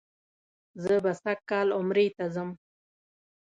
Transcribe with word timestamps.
زه 0.83 0.93
به 1.03 1.11
سږ 1.21 1.39
کال 1.49 1.67
عمرې 1.77 2.05
ته 2.15 2.23
راځم. 2.27 2.49